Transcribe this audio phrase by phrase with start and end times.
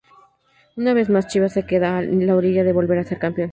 [0.77, 3.49] Una vez más Chivas se queda en la orilla de volver a ser campeón.